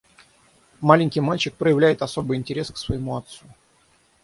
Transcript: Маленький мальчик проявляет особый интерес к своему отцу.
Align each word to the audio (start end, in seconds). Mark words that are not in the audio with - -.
Маленький 0.79 1.21
мальчик 1.21 1.53
проявляет 1.53 2.01
особый 2.01 2.39
интерес 2.39 2.71
к 2.71 2.77
своему 2.77 3.17
отцу. 3.17 3.45